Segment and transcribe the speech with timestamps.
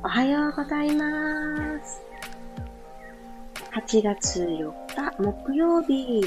[0.00, 2.00] おはようございます。
[3.72, 6.20] 8月4日木曜日、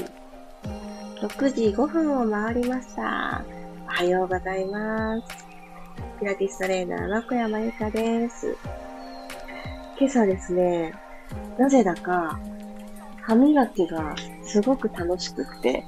[1.22, 3.42] 6時5分を回りました。
[3.86, 5.46] おはようございます。
[6.20, 8.58] ピラティストレーナーの小山由かです。
[9.98, 10.92] 今朝ですね、
[11.58, 12.38] なぜだか
[13.22, 15.84] 歯磨きがすごく楽しくて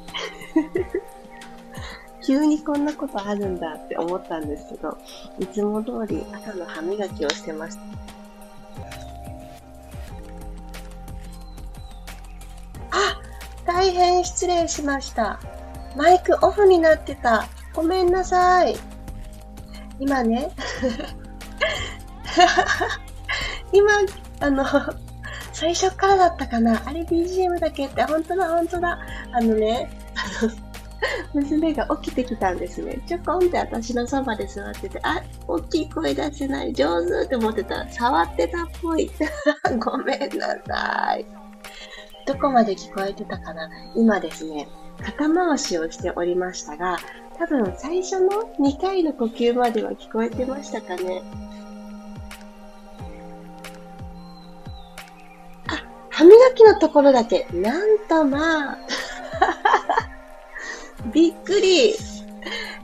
[2.27, 4.97] 急にこんなことあるんだって思ったんですけど、
[5.39, 7.83] いつも通り朝の歯磨きをしてました。
[12.91, 13.21] あ
[13.67, 15.39] 大変失礼しました。
[15.97, 17.47] マイクオフになってた。
[17.75, 18.77] ごめんなさい。
[19.99, 20.51] 今ね、
[23.73, 23.93] 今、
[24.41, 24.65] あの、
[25.53, 28.99] 最初からだったかなあれ BGM だけって、本当だ、本当だ。
[29.33, 29.91] あのね、
[30.43, 30.64] あの、
[31.35, 33.01] 娘が起きてきたんですね。
[33.07, 39.11] ちょこんって私のそばで座ってて、あ、大きい声出せない、上手って思ってたら、触ってたっぽい。
[39.79, 41.27] ごめんなさい。
[42.27, 44.69] どこまで聞こえてたかな今ですね、
[45.03, 46.99] 肩回しをしておりましたが、
[47.39, 48.31] 多分最初の
[48.61, 51.23] 2回の呼吸までは聞こえてましたかね
[55.67, 58.79] あ、歯磨きのところだけ、なんとまあ、
[61.13, 61.95] びっくり。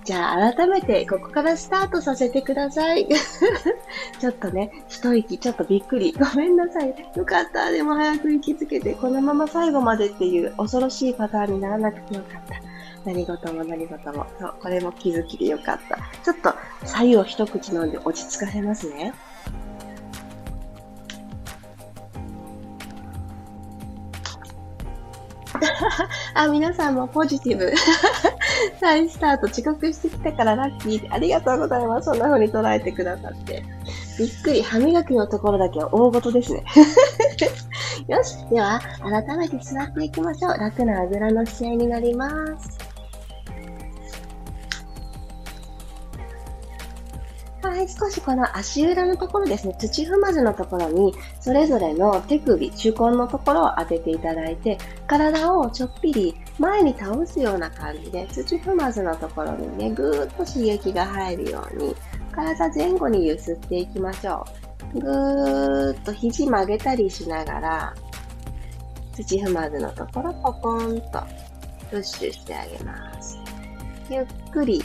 [0.05, 3.07] じゃあ改めてここからスタートさせてください。
[4.19, 6.13] ちょっとね、一息ちょっとびっくり。
[6.13, 6.95] ごめんなさい。
[7.15, 7.71] よかった。
[7.71, 12.55] でも早く行きつけて、このまま最後までっていう恐ろしいパターンにならなくてよかった。
[13.05, 14.27] 何事も何事も。
[14.39, 15.99] そう、これも気づきでよかった。
[16.23, 16.55] ちょっと
[16.87, 19.13] 左右を一口飲んで落ち着かせますね。
[26.35, 27.73] あ、皆さんもポジティブ。
[28.81, 31.07] 再スタート遅刻してきたからラッキー。
[31.11, 32.07] ありがとうございます。
[32.07, 33.65] そんな風に捉えてくださって。
[34.19, 34.63] びっくり。
[34.63, 36.65] 歯磨きのところだけは大事ですね。
[38.09, 38.37] よし。
[38.51, 40.59] では、改めて座っていきましょう。
[40.59, 42.29] 楽なあぐらの試合になりま
[42.59, 42.90] す。
[47.71, 54.77] はい、少しこの足裏のところですね、土踏まずのところに、それぞれの手首、手根のところを当てていただいて、
[55.07, 61.95] 体をちょっぴり前に倒すような感じで、土踏まずのところにね、ぐーっと刺激が入るように、
[62.33, 64.45] 体前後に揺すっていきましょ
[64.93, 64.99] う。
[64.99, 67.95] ぐーっと肘曲げたりしながら、
[69.15, 71.23] 土踏まずのところポコンと
[71.89, 73.39] プッシュしてあげます。
[74.11, 74.83] ゆっくり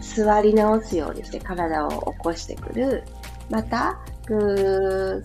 [0.00, 3.04] 座り直すようにして体を起こしてくる。
[3.50, 5.22] また、ぐーっ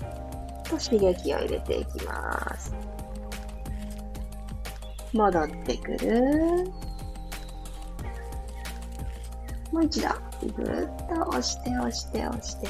[0.64, 2.74] と刺激を入れていきます。
[5.14, 6.72] 戻ってくる。
[9.72, 10.10] もう一度、
[10.58, 12.68] ぐーっと押して押して押して。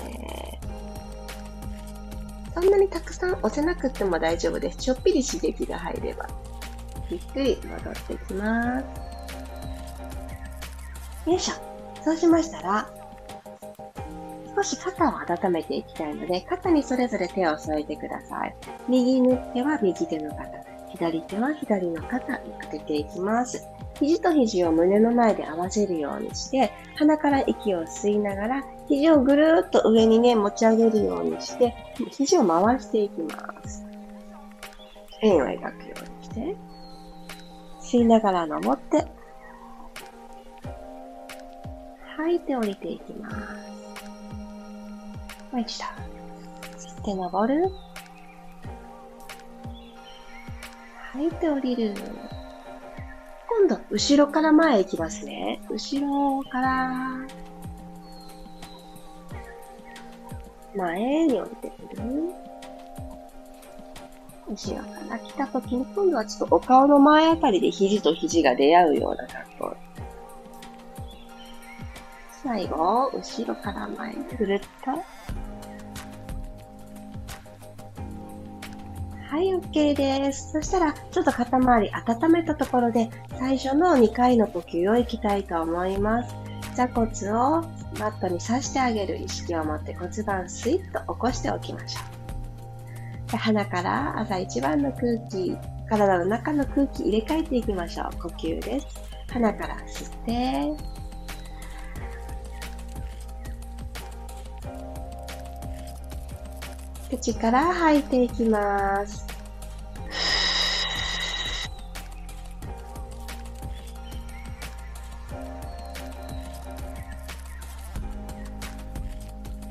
[2.54, 4.78] そんなにたくさん押せなくても大丈夫です。
[4.78, 6.28] ちょっぴり刺激が入れば。
[7.10, 8.86] ゆっくり戻ってきます。
[11.30, 11.69] よいしょ。
[12.02, 12.90] そうしましたら、
[14.56, 18.56] 少し肩を温めていきたいので、肩にそれぞれ手を添えてください。
[18.88, 19.22] 右
[19.54, 20.44] 手は右手の肩、
[20.90, 23.66] 左手は左の肩に当てていきます。
[24.00, 31.76] 肘と肘を胸の前で合わせるようにして、鼻から息を吸いながら、肘をぐるーっと上にね、持ち上げるようにして、
[32.12, 33.86] 肘を回していきます。
[35.22, 36.56] 円を描くようにして、
[37.82, 39.06] 吸いながら登って、
[42.20, 43.36] 吐いて降りていきます。
[45.54, 45.86] もう一度。
[46.78, 47.72] 吸って登る。
[51.14, 51.94] 吐いて降りる。
[53.48, 55.62] 今度、後ろから前行きますね。
[55.70, 56.92] 後ろから、
[60.76, 62.04] 前に降りてくる。
[64.50, 69.89] 後ろから来た時に、今度はちょっとお顔の前あたりで肘と肘が出会うような格好。
[72.44, 74.92] 最後、後ろから前にぐるっと。
[79.30, 80.54] はい、OK です。
[80.54, 86.36] そしたら、ちょっと肩周り温めたところで、最初の2回の呼吸をいきたいと思います。
[86.76, 87.62] 座骨を
[88.00, 92.00] マットに刺してあげる意識を持って骨盤スイッと起こしておきましょ
[93.28, 93.32] う。
[93.32, 95.58] で鼻から朝一番の空気、
[95.90, 98.22] 体の中の空気入れ替えていきましょう。
[98.22, 98.88] 呼吸です。
[99.32, 100.99] 鼻から吸って、
[107.20, 109.28] 口から吐いていきます。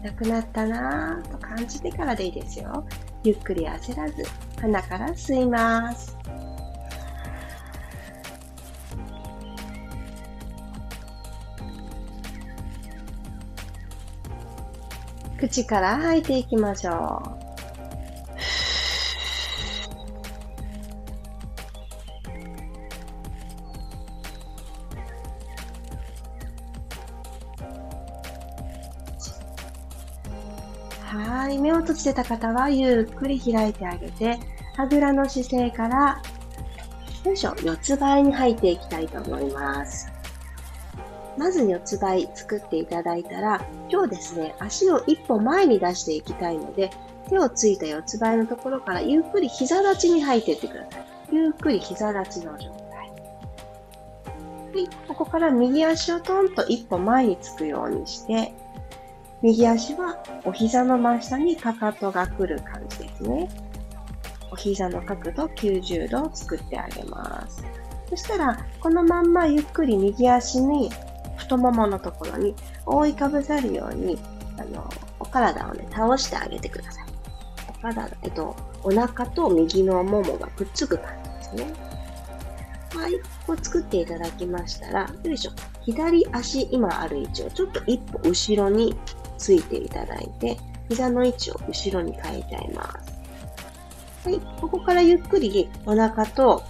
[0.03, 2.87] なくなったなぁと感じてからでいいですよ。
[3.25, 4.25] ゆっくり焦らず、
[4.61, 6.19] 鼻から吸います。
[15.39, 17.38] 口から吐いていきましょう。
[32.09, 32.15] はい。
[32.15, 34.39] 目を閉じてた方はゆっくり開いてあげて、
[34.77, 36.23] あぐらの姿勢から、
[37.25, 40.11] よいしょ、四つ倍に入っていきたいと思います。
[41.37, 46.91] まず四つ倍作っていただいたら、今日ですね、足を一歩前に出していきたいので、
[47.29, 51.07] 手をついた四つ倍のところからゆっくり膝立ちに入っていってください。
[51.33, 52.79] ゆっくり膝立ちの状態。
[52.99, 53.07] は
[54.75, 58.53] い、ここから右足をトンと一歩前につくようにして、
[59.43, 63.49] 右足はお膝の真下にかかとが来る感じですね。
[64.51, 67.63] お膝の角度90度を作ってあげます。
[68.11, 70.91] そしたら、このまんまゆっくり右足に
[71.37, 72.55] 太もものところに
[72.85, 74.19] 覆いかぶさるように、
[74.59, 74.89] あの、
[75.21, 77.05] お体をね、倒してあげてください。
[77.69, 81.89] お体、えっと、お腹と右のももがくっつく感じですね。
[82.95, 83.13] はい。
[83.47, 85.53] こう作っていただきましたら、よいしょ。
[85.83, 88.97] 左足、今ある位置をちょっと一歩後ろに
[89.39, 90.59] ついていただいて、
[90.89, 92.83] 膝の位置を後ろに変えちゃいま
[94.25, 94.29] す。
[94.29, 94.41] はい。
[94.61, 96.63] ここからゆっくりお腹と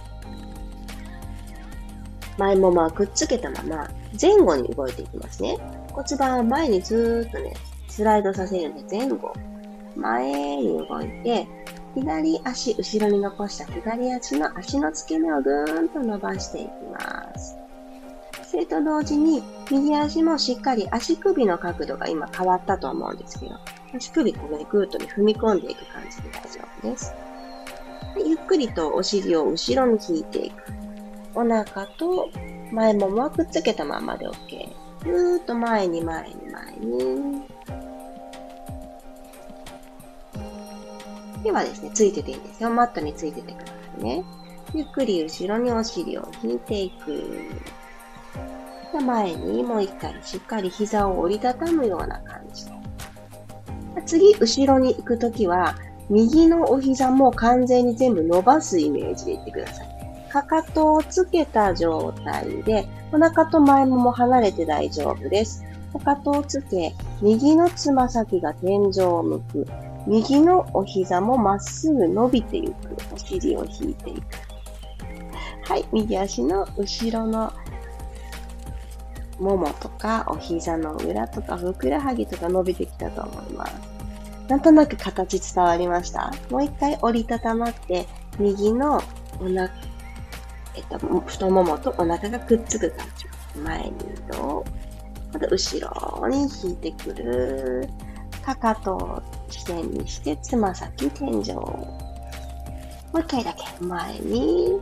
[2.37, 3.89] 前ももはくっつけたまま
[4.19, 5.57] 前後に動いていきますね。
[5.91, 7.53] 骨盤を前にずーっとね、
[7.89, 9.33] スライドさせるんで前後。
[9.95, 11.47] 前に動いて、
[11.95, 17.57] 左足、後ろに残した左足の足の付け根をぐーんと伸ばしていきます。
[18.49, 23.55] それと同時に、右足もしっかり足首の角度が今変わったと思うんですけど、
[23.95, 27.13] 足首このグーッと踏み込んでいく感じで大丈夫です。
[28.25, 30.73] ゆっくりとお尻を後ろに引いていく。
[31.35, 32.29] お腹と
[32.71, 34.73] 前ももはくっつけたままで OK。
[35.03, 37.43] ぐーっと前に前に前に。
[41.43, 42.69] ではですね、ついてていいんですよ。
[42.69, 44.25] マットについててくださいね。
[44.73, 47.23] ゆっくり後ろにお尻を引いていく。
[48.99, 52.71] 前にもう一回しっかり膝を折りたたむような感じで。
[54.05, 55.75] 次、後ろに行くときは、
[56.09, 59.89] 右のお膝も完全に全部伸ばすイメージでいってください。
[60.31, 65.63] かかとをつけた状態で、お腹と前もも離れて大丈夫です。
[65.93, 69.67] かかとをつけ、右のつま先が天井を向く。
[70.07, 72.73] 右のお膝もまっすぐ伸びていく。
[73.13, 74.21] お尻を引いていく。
[75.63, 77.53] はい、右足の後ろの
[79.39, 83.73] ももとかお膝の裏とかふくらはぎとか伸びてきたと思います。
[84.47, 86.31] なんとなく形伝わりました？
[86.49, 88.07] もう一回折りたたまって、
[88.39, 88.97] 右の
[89.39, 89.63] お腹、
[90.75, 93.59] えっと、太ももとお腹がくっつく感じ。
[93.59, 94.65] 前に移動。
[95.31, 95.89] また後
[96.21, 97.89] ろに引いてくる。
[98.43, 101.53] かかとを支点にして、つま先天井。
[101.53, 101.99] も
[103.13, 103.85] う一回だけ。
[103.85, 104.79] 前に、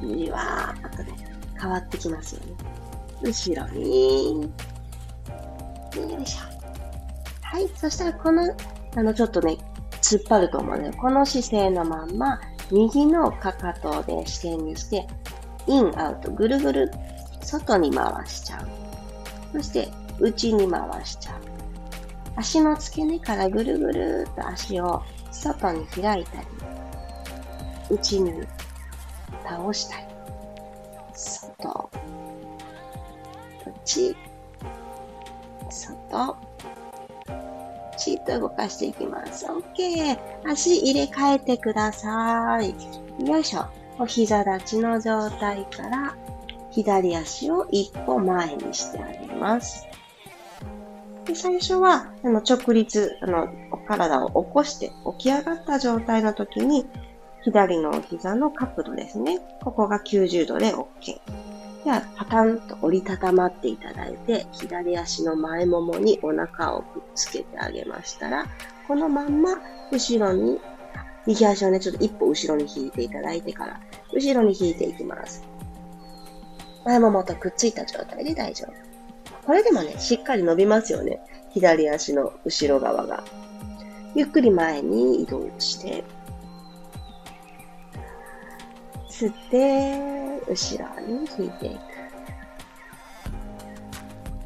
[0.00, 1.31] じわーっとね、
[1.62, 2.56] 変わってきますよね。
[3.22, 6.52] 後ろに、よいしょ。
[7.40, 7.68] はい。
[7.76, 8.42] そしたら、この、
[8.96, 9.58] あの、ちょっとね、
[10.00, 12.40] 突っ張ると思うので、この姿勢のまんま、
[12.72, 15.06] 右のかかとで視点にして、
[15.68, 16.90] イン、アウト、ぐるぐる、
[17.42, 18.66] 外に回しちゃう。
[19.52, 19.88] そして、
[20.18, 21.42] 内に回しちゃう。
[22.34, 26.46] 足の付け根からぐるぐるっと足を外に開いたり、
[27.90, 28.32] 内に
[29.46, 30.11] 倒したり。
[33.84, 34.16] 内、
[35.68, 36.36] 外、
[37.98, 39.46] ちっと動かしていきます。
[39.46, 40.18] OK。
[40.44, 42.74] 足入れ替えてください。
[43.26, 43.66] よいしょ。
[43.98, 46.16] お膝立ちの状態から
[46.70, 49.86] 左足を一歩前にしてあげます。
[51.24, 56.86] で最初は、あの、直立、あの、お体を起こして起き上がった状態の時に、
[57.42, 59.40] 左のお膝の角度ですね。
[59.62, 61.20] ここが90度で OK。
[61.84, 68.46] では、パタンと折りたたまっていただいて、左足の前ももにお腹をくっつけてあげましたら、
[68.86, 69.60] このまんま
[69.90, 70.60] 後ろに、
[71.26, 73.80] 右足をね、ちょっと一歩後ろに引いていただいてから、
[74.12, 75.42] 後ろに引いていきます。
[76.84, 78.92] 前ももとくっついた状態で大丈夫。
[79.46, 81.20] これでもね、しっかり伸びますよね。
[81.50, 83.24] 左足の後ろ側が。
[84.14, 86.04] ゆっくり前に移動して、
[89.22, 91.78] 吸って、後ろに引いていく。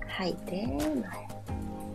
[0.06, 0.86] 吐いて、前。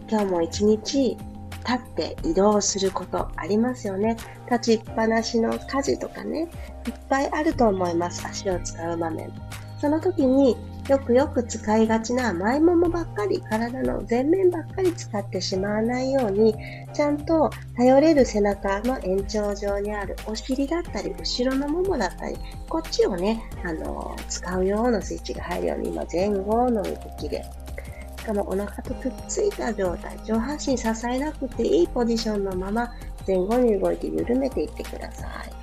[0.09, 1.15] 今日も一日
[1.59, 4.17] 立って移動することありますよね。
[4.49, 6.49] 立ちっぱなしの家事とかね、
[6.87, 8.25] いっぱいあると思います。
[8.25, 9.31] 足を使う場面。
[9.79, 10.57] その時に
[10.87, 16.55] よくよく使いがちな前ももばっかり、体の前面ばっかり使ってしまわないように、
[16.93, 27.45] ちゃんと頼れる背中の延長上にあるお尻だったり、後ろのももだったり、こっちをね、あの、使うようなスイッチが入るように、今前後の動きで
[28.21, 32.93] しかもお腹とくっついた状態、上半身支えなくていいポジションのまま
[33.27, 35.61] 前後に動いて緩めていってください。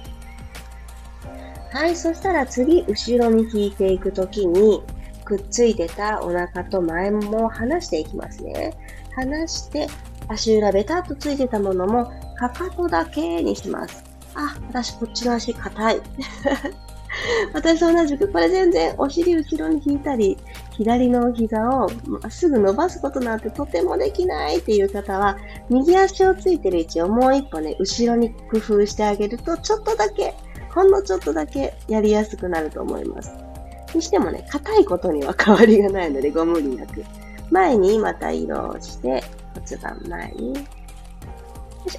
[1.73, 4.83] はい、そしたら次、後ろに引いていくときに、
[5.29, 8.73] くっついてたお腹と前ももを離していきますね。
[9.15, 9.87] 離して、
[10.27, 14.03] 足裏ベタっとついてたものも、かかとだけにします。
[14.35, 16.01] あ、私こっちの足硬い。
[17.53, 20.39] 私と同じく、これ全然お尻後ろに引いたり、
[20.71, 25.37] 左の膝をまっすぐ伸ばすことなんてとてもできないっていう方は、
[25.69, 30.35] 右足をついてる位置をもう一歩ね、後ろに工夫してあげると、ちょっとだけ、
[30.75, 33.48] ほんのちょっとだけやりやすくなると思います。
[33.95, 37.05] にしてもね、硬いことには変わりがないので、ご無理なく。
[37.51, 39.23] 前にまた移動して、
[39.55, 40.55] 骨盤前に。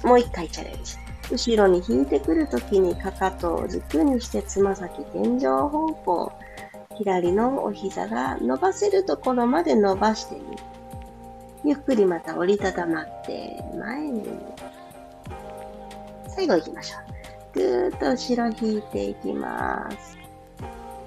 [0.04, 0.94] もう一回チャレンジ。
[1.30, 6.32] 後ろに引いてくるときにかかとを軸にしてつま先天井方向。
[6.96, 10.62] 左のお膝が伸ばせるところまで伸ばしてみる。
[11.64, 14.24] ゆっくりまた折りたたまって前に。
[16.28, 17.10] 最後行きましょう。
[17.54, 20.19] ぐーっと後ろ引いていきます。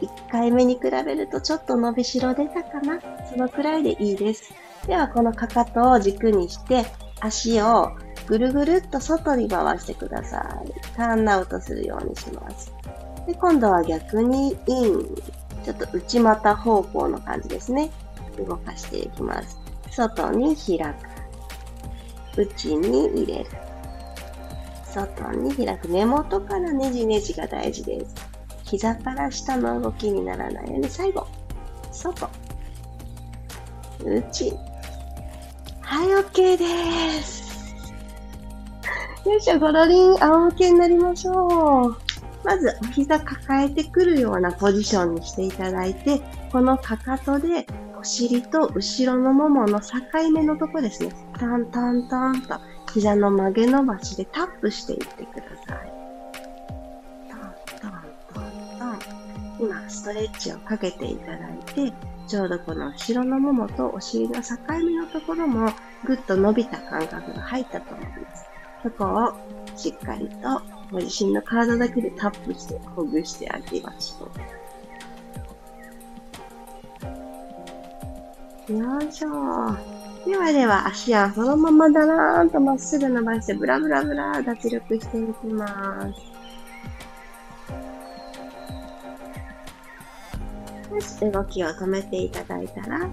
[0.07, 4.53] 1回目に比べるとちょっと伸びしろ出たかなそのくらいでいいです。
[4.87, 6.85] ではこのかかとを軸にして
[7.21, 7.91] 足を
[8.27, 10.71] ぐるぐるっと外に回してください。
[10.95, 12.73] ターンアウトするようにします。
[13.25, 15.15] で、今度は逆にイン。
[15.63, 17.89] ちょっと内股方向の感じですね。
[18.37, 19.57] 動かしていきます。
[19.91, 20.79] 外に開
[22.35, 22.41] く。
[22.41, 23.49] 内に入れる。
[24.85, 25.87] 外に開く。
[25.87, 28.32] 根元からねじねじが大事です。
[28.73, 31.27] 膝から下の動きにならないように最後。
[31.91, 32.27] 外。
[34.03, 34.51] 内。
[35.81, 37.75] はい、OK です。
[39.25, 41.97] よいしょ、ゴロリン、仰向けになりましょう。
[42.43, 46.19] まず、お膝抱えてくるようなポジションにしていただいて、
[46.51, 47.67] このかかとで
[47.99, 49.97] お尻と後ろのももの境
[50.33, 51.11] 目のとこですね。
[51.37, 52.59] タンタンタンと
[52.91, 56.02] 膝の曲げ伸ばしでタップしていってください。
[59.59, 61.57] 今、ストレッチをかけていただい
[61.89, 61.93] て、
[62.27, 65.71] ちょうどこの後ろのももとお尻の境目のところも
[66.05, 68.45] ぐっと伸びた感覚が入ったと思います。
[68.83, 69.33] そこを
[69.77, 74.31] しっかりとご自身の体だけでタップしてほぐしてあげましょ
[78.69, 78.73] う。
[78.73, 79.29] よいしょ。
[80.25, 86.32] ではでは足はそのままだらーんとまっすぐ伸ばしてブラブラブラ脱力していきます。
[90.93, 93.09] よし、動きを止めていただいたら、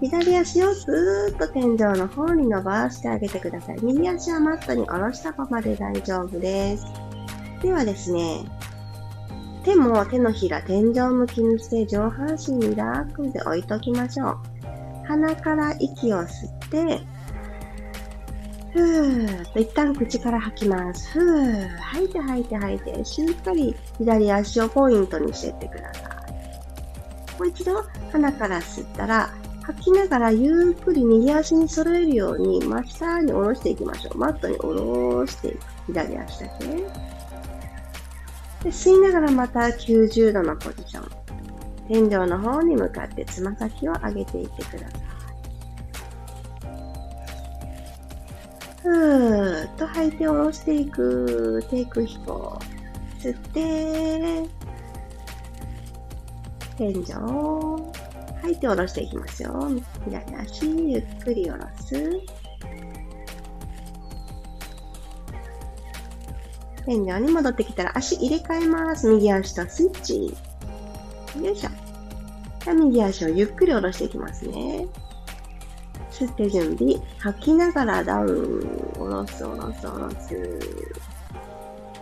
[0.00, 3.78] 左足をスーッと天井の方に伸ばしてあげてください。
[3.82, 6.84] 右足はマットに下ろしたままで大丈夫です。
[7.62, 8.44] ではですね、
[9.64, 14.38] 手も手のひら天井向きにして上半身リラックスで置いときましょう。
[15.06, 17.00] 鼻から息を吸って、
[18.74, 21.12] ふーっと一旦口から吐きます。
[21.12, 26.13] ふー、吐いて吐いて吐いて、しっかり左足をポイントにしていってください。
[27.46, 27.82] 一度
[28.12, 29.30] 鼻から吸ったら、
[29.62, 34.18] 吐きながらゆっくり右足に揃えるように真下に下ろしていきましょう。
[34.18, 35.58] マットに下ろしていく。
[35.86, 36.66] 左足だけ。
[36.66, 36.84] で
[38.70, 41.08] 吸いながらまた90度のポジション。
[41.88, 44.90] 天井の方に向かってつま先を上げていってください。
[48.82, 51.64] ふーっと吐いて下ろしていく。
[51.70, 52.58] テイク飛行。
[53.18, 54.46] 吸って、
[56.76, 57.04] 天井。
[58.42, 59.70] 吐いて下ろしていきますよ。
[60.04, 62.20] 左足、ゆっくり下ろす。
[66.84, 69.08] 天井に戻ってきたら足入れ替えます。
[69.08, 70.36] 右足とスイッチ。
[71.42, 71.70] よいしょ。
[72.74, 74.86] 右足をゆっくり下ろしていきますね。
[76.10, 76.96] 吸って準備。
[77.18, 78.60] 吐きながらダウン。
[78.94, 80.34] 下ろす、下ろす、下ろす。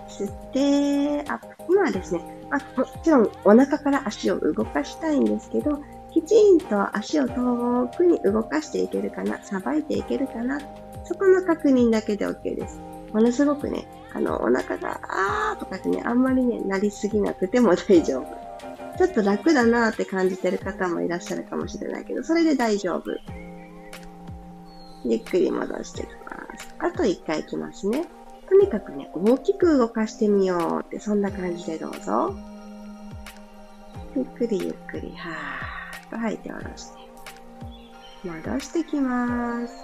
[0.08, 1.46] 吸って、アップ。
[1.70, 5.82] 今はですね、あ、もちろんお腹から足を動かしたいんですけど、
[6.12, 10.60] きちんと足を遠くに動かしていけるかな、さばいていけるかな、
[11.04, 12.80] そこの確認だけで OK です。
[13.12, 18.42] ものすごくね、あの、お腹が、あーとかってね、あんまりね、なりすぎなくても大丈夫。
[18.98, 23.10] ちょっと楽だなーって感じてる方もいらっしゃるかもしれないけど、それで大丈夫。
[25.04, 26.74] ゆっくり戻していきます。
[26.78, 28.06] あと1回いきますね。
[28.52, 32.36] とにかくね、大きく動かしてみようって、そんな感じでどうぞ。
[34.14, 36.98] ゆっくりゆっくり、はーっと吐いて下ろして。
[38.28, 39.74] 戻してきます。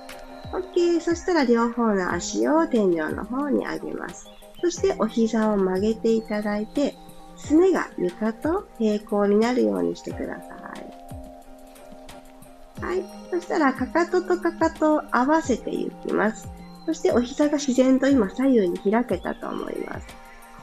[0.52, 1.00] OK。
[1.00, 4.28] そしたら両方の足を天井の方に上げます。
[4.60, 6.94] そしてお膝を曲げていただいて、
[7.38, 10.44] すねが床と平行になるようにしてくださ
[12.82, 12.84] い。
[12.84, 13.02] はい。
[13.30, 16.57] そしたら、かかととかかとを合わせていきます。
[16.88, 20.06] そしてお膝が自然と今左右に開けたと思います。
[20.06, 20.14] こ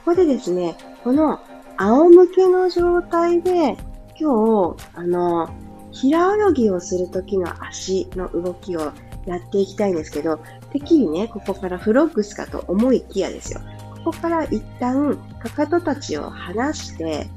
[0.06, 1.40] こでですね、この
[1.78, 3.78] 仰向けの状態で
[4.20, 5.48] 今日、あの、
[5.92, 8.92] 平泳ぎをするときの足の動きを
[9.28, 10.38] やっていきたいんですけど、
[10.72, 13.60] てっきりね、ここからフロッグスかと思いきやですよ。
[14.04, 17.28] ここから一旦、かかとたちを離して、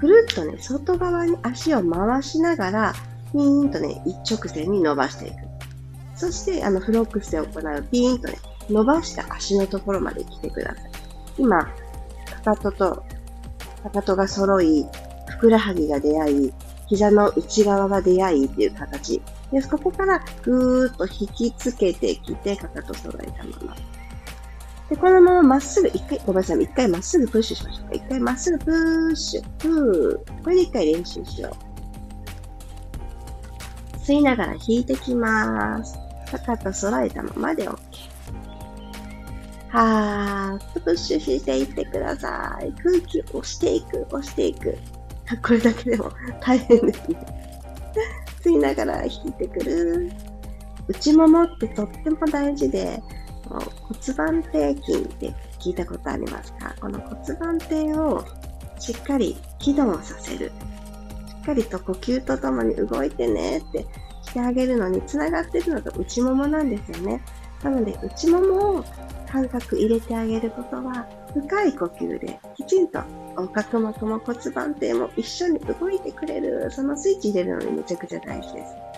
[0.00, 2.94] くるっとね、外側に足を回しながら、
[3.32, 5.49] ピーンとね、一直線に伸ばしていく。
[6.20, 8.34] そして、あの、フロックスで行うピーンとね、
[8.68, 10.90] 伸ばした足のところまで来てください。
[11.38, 11.70] 今、か
[12.44, 13.04] かとと、
[13.82, 14.86] かかとが揃い、
[15.30, 16.52] ふくらはぎが出会い、
[16.88, 19.22] 膝の内側が出会いっていう形。
[19.50, 23.76] で、ここからぐーっと引きつけてきて、かかと揃えたまま。
[24.90, 27.94] で、このまままっすぐ、一回、ごめんなさい、一回まっすぐプッシュしましょうか。
[27.94, 30.44] 一回まっすぐプッシュ、プー。
[30.44, 31.52] これで一回練習しよう。
[34.00, 36.09] 吸いながら引いてきます。
[36.30, 37.76] かかと揃えたままで OK。
[39.70, 42.72] はープッシュしていってください。
[42.82, 44.76] 空気を押していく、押していく。
[45.42, 46.10] これだけでも
[46.40, 47.16] 大変ですね。
[48.42, 50.10] 吸いながら引いてくる。
[50.88, 53.00] 内ももってとっても大事で、
[53.48, 53.62] 骨
[54.16, 56.74] 盤底筋って聞いたことありますか？
[56.80, 58.24] この骨盤底を
[58.78, 60.50] しっかり機能させる。
[61.28, 63.86] しっかりと呼吸とともに動いてねって
[64.32, 67.22] てあげるのにつながってるのが内ももなんですよね。
[67.62, 68.84] なので内ももを
[69.30, 73.00] 感覚入れてあげることは深い呼吸できちんと
[73.36, 78.90] 横隔膜も骨盤底も一緒に動いてくれるそのスイッチ入れるのにめちゃくちゃ大事です。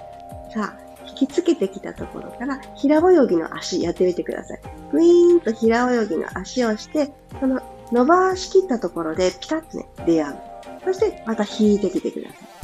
[0.54, 4.60] さあ、引きつけてきたところから平泳ぎの足やってみてください。
[4.92, 10.36] グイーンと平泳ぎの足をして、その伸ばしきったところでピタッとね、出会う。
[10.84, 12.61] そしてまた引いてきてください。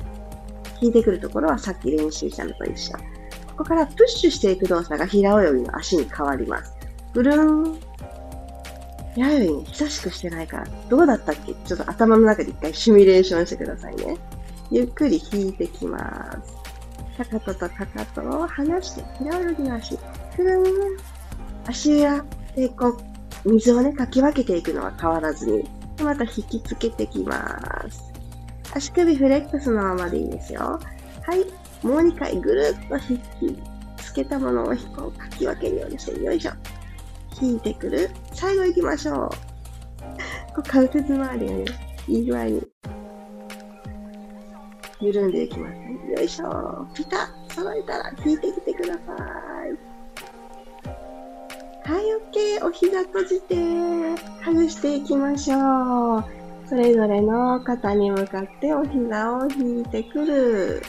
[0.80, 2.92] 引いてくるところはさっき練習したのと一緒。
[2.96, 3.02] こ
[3.58, 6.72] こからプッシュしていく動作が平泳ぎの足に変わります。
[7.12, 7.80] ぐるーん。
[9.14, 11.54] 平泳ぎに久しくしてないから、どうだったっけ？
[11.54, 14.16] ちょっと頭の中で一回シミュレーションしてくださいね。
[14.70, 17.24] ゆっくり引いてきます。
[17.24, 19.98] かかととかかとを離して、平泳ぎの足、
[20.36, 20.64] くるん。
[21.66, 22.96] 足裏でこ
[23.44, 25.68] う、水をね、かき分けていくのは変わらずに、
[26.04, 27.34] また引きつけてきま
[27.90, 28.07] す。
[28.74, 30.78] 足首フレックスのままでいいですよ。
[31.26, 31.44] はい。
[31.86, 33.62] もう2回ぐるっと引き
[33.96, 36.52] つけたものを引こうかき分けるようにして、よいしょ。
[37.40, 38.10] 引いてくる。
[38.32, 39.28] 最後行きましょう。
[40.54, 41.64] こう関節周りがね、
[42.08, 42.68] いい具合に
[45.00, 46.20] 緩んでいきます。
[46.20, 46.86] よいしょ。
[46.94, 49.88] ピタッ揃えたら引いてきてください。
[51.90, 52.04] はい、
[52.60, 52.66] OK。
[52.66, 53.56] お膝閉じて、
[54.44, 56.37] 外していきましょう。
[56.68, 60.82] それぞれの肩に向かってお膝を引いてくる。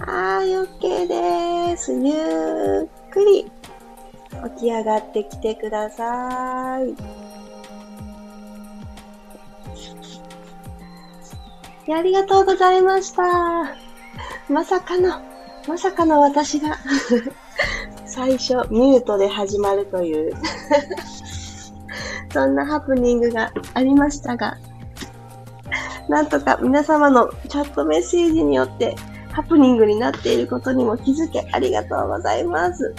[0.00, 1.92] はい、OK です。
[1.92, 3.44] ゆっくり
[4.56, 6.94] 起き上がってきてください。
[11.92, 13.22] ありがとうございました。
[14.48, 15.20] まさかの、
[15.68, 16.76] まさかの私が
[18.12, 20.34] 最初ミュートで始まるという
[22.30, 24.58] そんなハプニングがありましたが、
[26.10, 28.96] なんとか皆様のチャットメッセージによって
[29.32, 32.94] ハプニングになっていることにも気づけありがとうございます。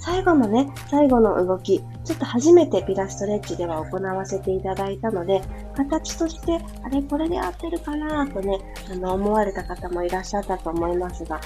[0.00, 5.42] 最後のね、最後の動き、ちょっと初めてピラストレッチでは行わせていただいたので、
[5.76, 8.58] 形として、あれこれで合ってるかなとね、
[8.90, 11.40] あの、思われた方もいらっしゃったと思いますが、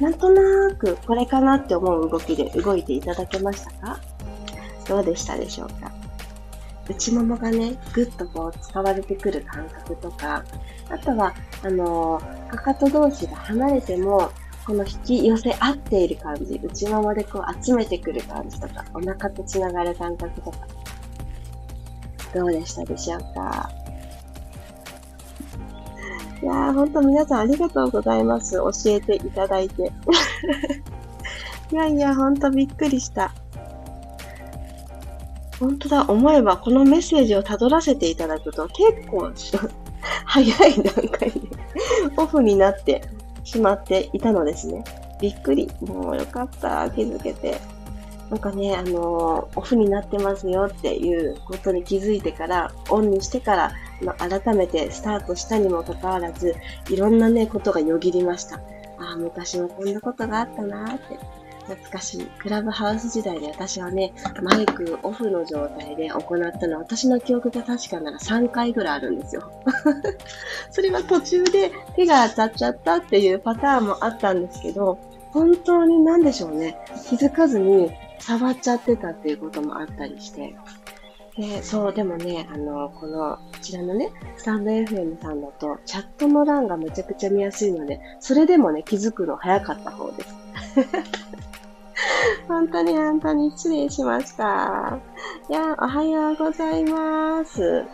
[0.00, 4.00] なんとなくこれかなって思う動きで動いていただけましたか？
[4.86, 5.92] どうでしたでしょうか？
[6.88, 10.44] 内ももがね、ぐっとこう使われてくる感覚とか、
[10.88, 14.30] あとは、あのー、かかと同士が離れても、
[14.66, 20.58] この引き寄せ合っている感じ、内ももでこう集めてくる感じとか、お腹とつながる感覚とか、
[22.34, 23.70] どうでしたでしょうか？
[26.42, 28.56] いやー、ほんと皆さんありがとうございます。
[28.56, 29.92] 教えていただいて。
[31.72, 33.32] いやいや、ほんとびっくりした。
[35.58, 39.32] 本当だ、思えばこのメッセージをたどらせていただくと結構
[40.24, 41.40] 早い段階で
[42.16, 43.02] オフになって
[43.44, 44.84] しまっていたのですね。
[45.20, 45.68] びっくり。
[45.80, 46.88] もうよかった。
[46.90, 47.58] 気づけて。
[48.30, 56.54] なんかね、あのー、オフになってますよっていうことに気づいてから、オンにしてから、まあ、改めてスタートしたにもかかわらず、
[56.88, 58.56] いろんなね、ことがよぎりました。
[58.98, 61.18] ああ、昔もこんなことがあったなーって。
[61.68, 62.24] 懐かしい。
[62.38, 69.52] クラブハウス時代で私はね、マイクオフの状態で行ったのは、私の記憶が確かなら3回ぐらいあるんですよ。
[70.70, 74.98] それは途中で手が当たっちゃったっていうパターンもあったんですけど、
[75.30, 76.78] 本当に何でしょうね。
[77.06, 80.54] 気づかずに触っちゃってたっていうこともあったりして。
[81.38, 90.34] で、そう、でもね、あの、この、こちらのね、スタンド FM さんだと、チャットの欄がめちゃくちゃ見やすいので、それでもね、気づくの早かった方です。
[92.48, 94.98] 本当に本当に失礼しました。
[95.48, 97.84] いや、おはようございます。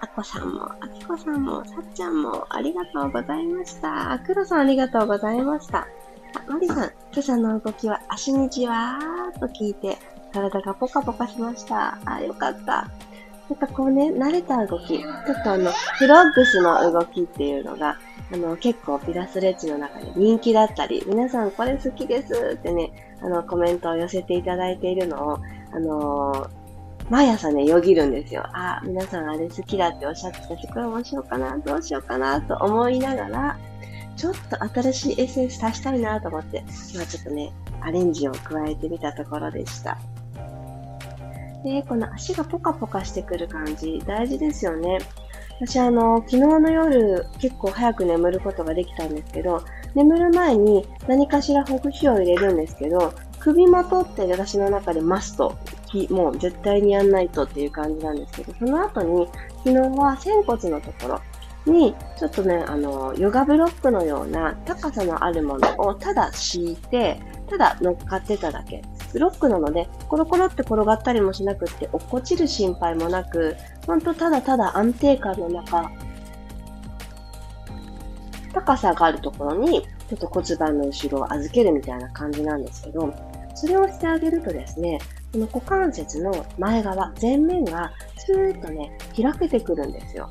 [0.00, 4.12] あこさんも、あきこさんも、さっちゃんも、ありがとうございました。
[4.12, 5.80] あくろさんありがとうございました。
[5.80, 5.86] あ、
[6.50, 9.98] まりさん、今朝の動きは足にじわーっと聞いて、
[10.32, 11.98] 体がポカポカしました。
[12.04, 12.88] あ、よかった。
[13.50, 17.98] なんかこうね、慣れた動き、ちょっとあの、フロッグスの動きっていうのが、
[18.32, 25.38] あの、結構ピラスレッジの中で人気だったり、皆さんこれ好きですってね、あの、コメントを寄せていただいているのを、
[25.72, 26.48] あのー、
[27.10, 28.44] 毎朝ね、よぎるんですよ。
[28.54, 33.58] あ、皆さんあれ好きだっておっしゃってたし、これもしようかな、どうしようかな、と思いながら、
[34.16, 36.64] ちょっと新しいエッセンス足したいなと思って、
[36.94, 39.98] 今ちょっとね、アレンジを加えてみたところでした。
[41.64, 44.98] で、この足がポカポカしてくる感じ、大事ですよね。
[45.60, 49.62] 私あの、昨日の夜結構早く眠ることができたんですけど、
[49.94, 55.56] 眠る前に何かしらほぐしを入れるんですけど、首元って私の中でマスト、
[56.10, 59.28] もう絶対にやんないとっていう感じなんですけど、その後に
[59.64, 61.20] 昨日は仙骨のとこ
[61.66, 68.82] ろに、ちょっとね、あの、ヨガブロックのような高さのあるものをただ敷いて、ただ乗っかってただけ。
[69.12, 75.90] ブロックなので、コロコロって転がったりもしなくって、落っこちる心配もなく、ほんとただただ安定感の中、
[78.52, 83.12] 高さがあるところに、ちょっと骨盤の後ろを預けるみたいな感じなんですけど、
[83.54, 84.98] それをしてあげるとですね、
[85.32, 90.28] この股関節の前側、前面がスーッとね、開けてくるんですよ。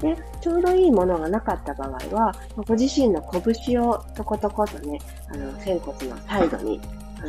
[0.00, 2.34] で、ちょうどいいものがなかった場合は、
[2.66, 4.98] ご自身の拳をトコトコとね、
[5.28, 6.80] あの、仙骨のサイドに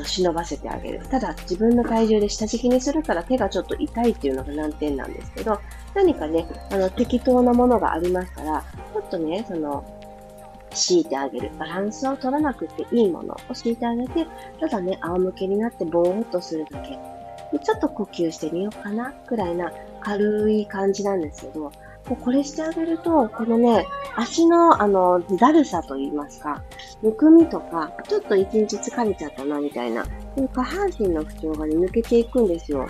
[0.03, 1.06] 忍ばせてあげる。
[1.10, 5.60] ただ、自分の体重で下敷きにするから手がちょっと痛いっていうのが難点なんですけど、
[5.93, 9.84] 何かね、あの、適当なものがありましたら、ちょっとね、その、
[10.71, 11.51] 敷いてあげる。
[11.60, 14.25] バランスを取らなくていいものを敷いてあげて、
[14.60, 16.97] ただね、仰向けになってぼーっとするだけ。
[17.51, 21.71] でちょっと呼吸してみようかな、くらいな軽い感じなんですけど、
[22.10, 26.62] もうこれしてあげると、このね、足の、あの、だるさと言いますか、
[27.02, 32.88] むくみとか、ちょっと一日疲れちゃったな、みたいな、下半身の不調がね、抜けていくんですよ。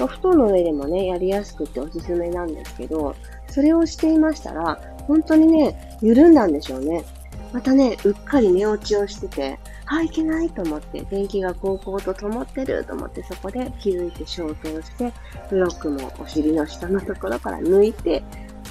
[0.00, 3.14] お布団の上でもね、やりやすくておすすめなんですけど、
[3.48, 7.04] それをしていましたら、本当にね、緩んだんでしょうね。
[7.52, 15.12] またね、うっかり寝落ちをしてて、あ、いけないと思って、電気が高校と灯ってると思って、そこで気づいて消灯して、
[15.50, 18.24] ブロックもお尻の下のところから抜いて、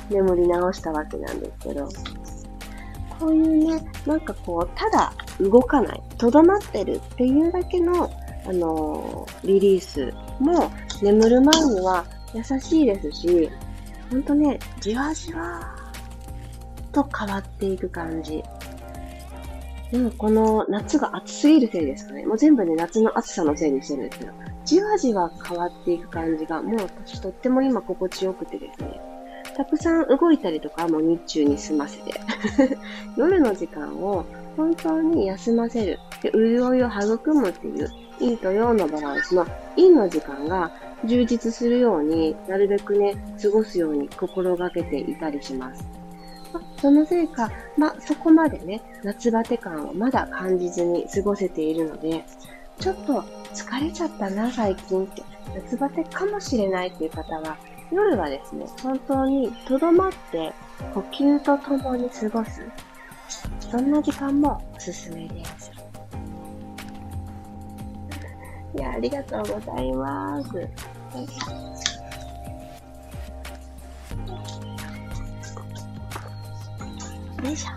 [0.09, 1.89] 眠り直したわけなんですけど、
[3.19, 8.09] こういうね、なんかこう、ただ動かない、とどまってるっていうだけの、
[8.45, 13.49] あのー、リリースも眠る前には優しいですし、
[14.09, 15.75] ほんとね、じわじわ
[16.91, 18.43] と変わっていく感じ。
[19.91, 22.25] でもこの夏が暑すぎるせいですかね。
[22.25, 24.31] もう全部ね、夏の暑さのせいにしてるんですけど、
[24.65, 29.12] じわじわ変わっていく感じが、もう私とっても今心地よくてですね。
[29.55, 32.13] たくさん動いたりとかもう日中に済ませて
[33.17, 35.99] 夜の時間を本当に休ませる。
[36.21, 37.89] で、潤いを育むっていう、
[38.19, 40.71] 陰と陽のバランスの陰の時間が
[41.05, 45.83] 充実するようになるべくね、過ごすように心がけていたりします。
[46.53, 52.23] まそのせいか、まそこまでね、夏バテ感をまだ感じずに過ごせているので、
[52.79, 55.23] ちょっと疲れちゃったな、最近って、
[55.55, 57.57] 夏バテかもしれないっていう方は、
[57.93, 60.51] 夜はですね、本当にとどまって
[60.95, 62.61] 呼吸とともに過ごす。
[63.59, 65.71] そんな時間もおすすめです。
[68.75, 70.57] いや、ありがとうございます。
[70.57, 70.67] よ
[77.51, 77.69] いしょ。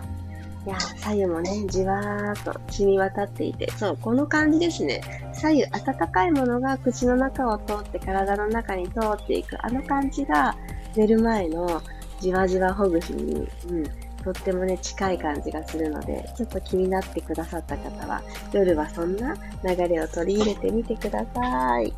[0.65, 5.26] いや、左右もね、じわーっと染み渡っていて、そう、この感じですね。
[5.37, 10.55] 左右温かいものが口の中を通って体の中に通っていく、あの感じが
[10.95, 11.81] 寝る前の
[12.19, 13.83] じわじわほぐしに、うん、
[14.23, 18.21] とってもね、近い感じがするので、ちょっと気になってくださった方は、
[18.51, 21.93] 夜はそんな流れを取り入れてみてください。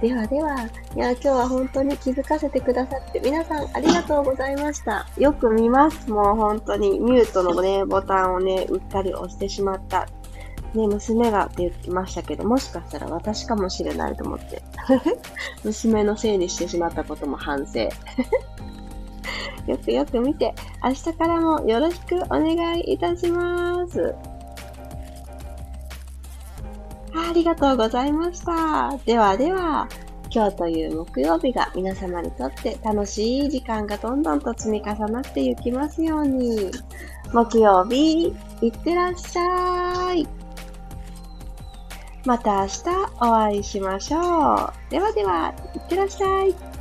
[0.00, 5.06] ではでは、いや、今日は本当に気づかせてくださって、皆さんありがとうございました。
[5.16, 6.10] よく見ます。
[6.10, 10.06] もう本当にミュートのね、ボタンをね、うっかり押してしまった。
[10.76, 14.62] ね、娘がって言ってましたけど、もしかしたら私かもしれないと思って。
[15.64, 17.80] 娘のせいにしてしまったことも反省。
[19.66, 24.14] よくよく見て、明日からもよろしくお願いいたします。
[27.14, 28.96] ありがとうございました。
[29.04, 29.88] ではでは、
[30.30, 36.70] 今日という木曜日が皆様にとって楽しい時間がどんどんと積み重なっていきますように。
[37.32, 40.45] 木曜日、いってらっしゃい。
[42.26, 42.82] また明日
[43.20, 44.90] お会いしましょう。
[44.90, 46.75] ではでは、いってらっしゃい。